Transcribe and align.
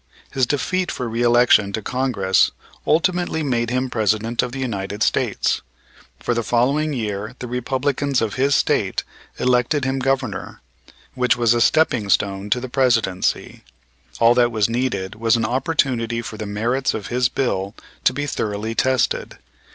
His 0.31 0.47
defeat 0.47 0.91
for 0.91 1.07
reëlection 1.07 1.75
to 1.75 1.81
Congress 1.83 2.49
ultimately 2.87 3.43
made 3.43 3.69
him 3.69 3.87
President 3.87 4.41
of 4.41 4.51
the 4.51 4.57
United 4.57 5.03
States; 5.03 5.61
for 6.19 6.33
the 6.33 6.41
following 6.41 6.91
year 6.91 7.35
the 7.37 7.45
Republicans 7.47 8.19
of 8.19 8.33
his 8.33 8.55
State 8.55 9.03
elected 9.37 9.85
him 9.85 9.99
Governor, 9.99 10.59
which 11.13 11.37
was 11.37 11.53
a 11.53 11.61
stepping 11.61 12.09
stone 12.09 12.49
to 12.49 12.59
the 12.59 12.67
Presidency. 12.67 13.63
All 14.19 14.33
that 14.33 14.51
was 14.51 14.67
needed 14.67 15.13
was 15.13 15.35
an 15.35 15.45
opportunity 15.45 16.23
for 16.23 16.35
the 16.35 16.47
merits 16.47 16.95
of 16.95 17.09
his 17.09 17.29
bill 17.29 17.75
to 18.03 18.11
be 18.11 18.25
thoroughly 18.25 18.73
tested. 18.73 19.37